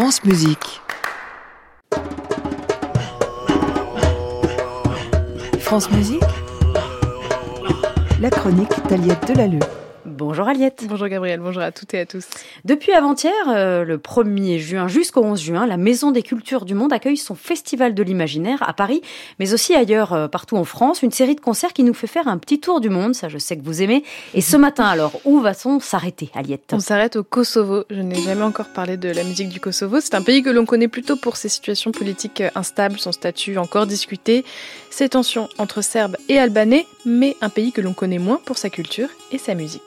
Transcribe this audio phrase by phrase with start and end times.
[0.00, 0.80] France Musique.
[5.58, 6.22] France Musique.
[8.20, 9.58] La chronique d'Aliette Delalleux.
[10.08, 10.84] Bonjour Aliette.
[10.88, 12.26] Bonjour Gabriel, bonjour à toutes et à tous.
[12.64, 16.92] Depuis avant-hier, euh, le 1er juin jusqu'au 11 juin, la Maison des Cultures du Monde
[16.92, 19.02] accueille son Festival de l'Imaginaire à Paris,
[19.38, 21.02] mais aussi ailleurs, euh, partout en France.
[21.02, 23.38] Une série de concerts qui nous fait faire un petit tour du monde, ça je
[23.38, 24.02] sais que vous aimez.
[24.34, 27.84] Et ce matin alors, où va-t-on s'arrêter Aliette On s'arrête au Kosovo.
[27.90, 30.00] Je n'ai jamais encore parlé de la musique du Kosovo.
[30.00, 33.86] C'est un pays que l'on connaît plutôt pour ses situations politiques instables, son statut encore
[33.86, 34.44] discuté,
[34.90, 38.70] ses tensions entre Serbes et Albanais, mais un pays que l'on connaît moins pour sa
[38.70, 39.82] culture et sa musique.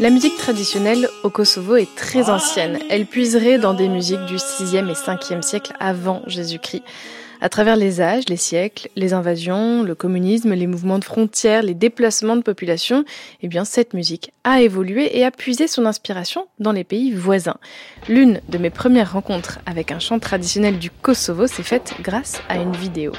[0.00, 2.78] La musique traditionnelle au Kosovo est très ancienne.
[2.88, 6.84] Elle puiserait dans des musiques du 6e et 5e siècle avant Jésus-Christ.
[7.42, 11.74] À travers les âges, les siècles, les invasions, le communisme, les mouvements de frontières, les
[11.74, 13.04] déplacements de population,
[13.42, 17.58] eh bien, cette musique a évolué et a puisé son inspiration dans les pays voisins.
[18.08, 22.56] L'une de mes premières rencontres avec un chant traditionnel du Kosovo s'est faite grâce à
[22.56, 23.12] une vidéo.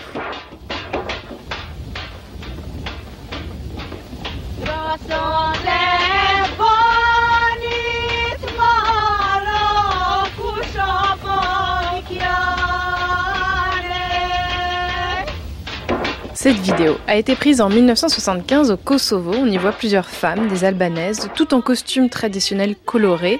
[16.45, 19.33] Cette vidéo a été prise en 1975 au Kosovo.
[19.35, 23.39] On y voit plusieurs femmes, des albanaises, toutes en costume traditionnel coloré.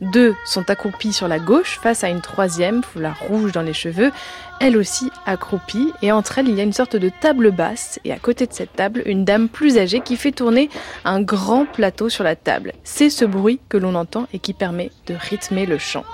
[0.00, 4.10] Deux sont accroupies sur la gauche face à une troisième, foulard rouge dans les cheveux,
[4.58, 5.92] elle aussi accroupie.
[6.00, 8.00] Et entre elles, il y a une sorte de table basse.
[8.06, 10.70] Et à côté de cette table, une dame plus âgée qui fait tourner
[11.04, 12.72] un grand plateau sur la table.
[12.84, 16.06] C'est ce bruit que l'on entend et qui permet de rythmer le chant.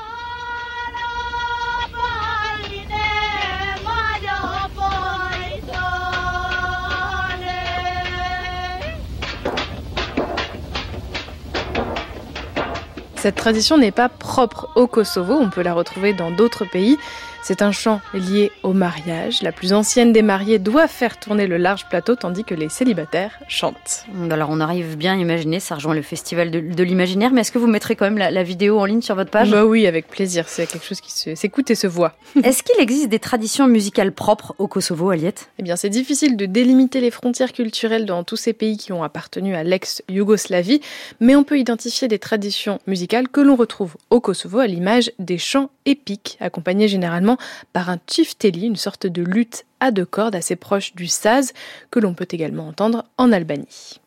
[13.22, 16.98] Cette tradition n'est pas propre au Kosovo, on peut la retrouver dans d'autres pays.
[17.44, 19.42] C'est un chant lié au mariage.
[19.42, 23.40] La plus ancienne des mariées doit faire tourner le large plateau tandis que les célibataires
[23.48, 24.06] chantent.
[24.30, 27.50] Alors on arrive bien à imaginer, ça rejoint le festival de, de l'imaginaire, mais est-ce
[27.50, 29.50] que vous mettrez quand même la, la, vidéo en ligne sur votre page?
[29.50, 32.14] Bah oui, avec plaisir, c'est quelque chose qui s'écoute et se voit.
[32.44, 35.48] est-ce qu'il existe des traditions musicales propres au Kosovo, Aliette?
[35.58, 39.02] Eh bien c'est difficile de délimiter les frontières culturelles dans tous ces pays qui ont
[39.02, 40.80] appartenu à l'ex-Yougoslavie,
[41.18, 45.36] mais on peut identifier des traditions musicales que l'on retrouve au Kosovo à l'image des
[45.36, 47.36] chants épiques, accompagnés généralement
[47.74, 51.52] par un tsifteli, une sorte de lutte à deux cordes assez proche du saz,
[51.90, 54.00] que l'on peut également entendre en Albanie.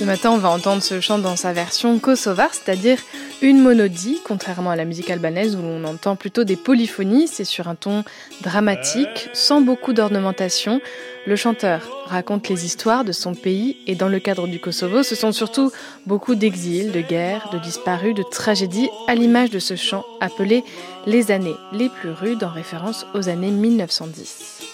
[0.00, 2.96] Ce matin, on va entendre ce chant dans sa version kosovar, c'est-à-dire
[3.42, 7.28] une monodie, contrairement à la musique albanaise où l'on entend plutôt des polyphonies.
[7.28, 8.02] C'est sur un ton
[8.40, 10.80] dramatique, sans beaucoup d'ornementation.
[11.26, 15.14] Le chanteur raconte les histoires de son pays et dans le cadre du Kosovo, ce
[15.14, 15.70] sont surtout
[16.06, 20.64] beaucoup d'exil, de guerre, de disparus, de tragédies, à l'image de ce chant appelé
[21.06, 24.69] Les années les plus rudes en référence aux années 1910.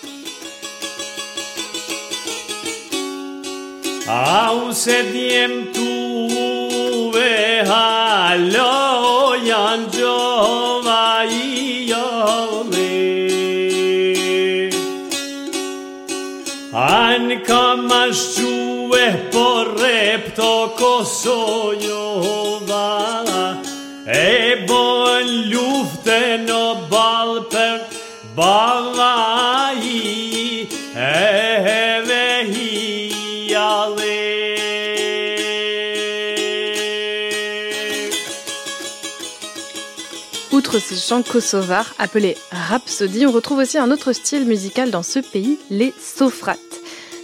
[4.09, 12.87] Auset jem tuve halo jan jova i jove.
[16.73, 22.07] An kamash juve porrepto Kosojova
[24.07, 27.81] e bon lufte no bal per
[28.37, 29.17] bala
[40.57, 45.19] Outre ces chants kosovars appelés rhapsodies, on retrouve aussi un autre style musical dans ce
[45.19, 46.59] pays, les sofrates.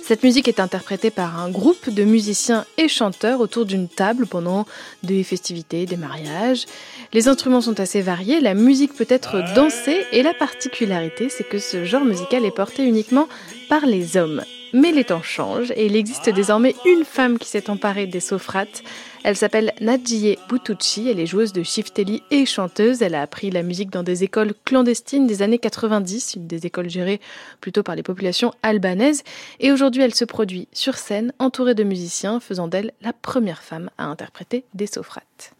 [0.02, 4.66] Cette musique est interprétée par un groupe de musiciens et chanteurs autour d'une table pendant
[5.02, 6.66] des festivités, des mariages.
[7.14, 11.58] Les instruments sont assez variés, la musique peut être dansée et la particularité c'est que
[11.58, 13.30] ce genre musical est porté uniquement
[13.70, 14.42] par les hommes.
[14.74, 18.82] Mais les temps changent et il existe désormais une femme qui s'est emparée des sophrate,
[19.24, 23.02] Elle s'appelle Nadjie Butucci, elle est joueuse de shifteli et chanteuse.
[23.02, 26.90] Elle a appris la musique dans des écoles clandestines des années 90, une des écoles
[26.90, 27.20] gérées
[27.60, 29.22] plutôt par les populations albanaises.
[29.60, 33.90] Et aujourd'hui, elle se produit sur scène, entourée de musiciens, faisant d'elle la première femme
[33.96, 35.54] à interpréter des sophrate.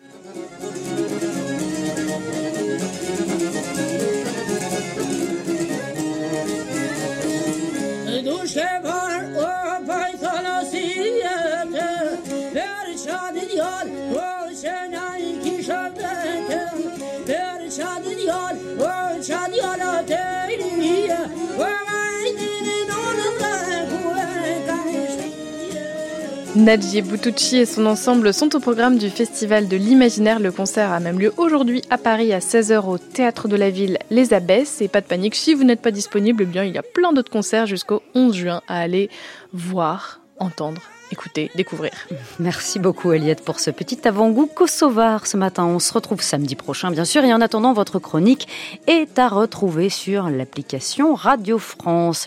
[26.55, 30.39] Nadji Butucci et son ensemble sont au programme du Festival de l'Imaginaire.
[30.39, 33.99] Le concert a même lieu aujourd'hui à Paris à 16h au Théâtre de la Ville
[34.11, 34.83] Les Abbesses.
[34.83, 37.15] Et pas de panique, si vous n'êtes pas disponible, eh bien il y a plein
[37.15, 39.09] d'autres concerts jusqu'au 11 juin à aller
[39.55, 41.93] voir, entendre écouter, découvrir.
[42.39, 45.65] Merci beaucoup Eliette pour ce petit avant-goût kosovar ce matin.
[45.65, 48.49] On se retrouve samedi prochain bien sûr et en attendant votre chronique
[48.87, 52.27] est à retrouver sur l'application Radio France.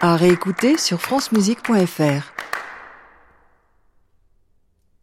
[0.00, 2.31] À réécouter sur francemusique.fr.